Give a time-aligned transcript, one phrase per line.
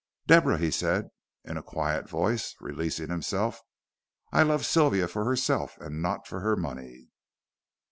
[0.25, 1.11] "Deborah," he said,
[1.45, 3.61] in a quiet voice, releasing himself,
[4.31, 7.09] "I love Sylvia for herself and not for her money."